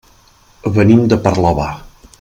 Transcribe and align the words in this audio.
Venim 0.79 1.05
de 1.13 1.21
Parlavà. 1.29 1.73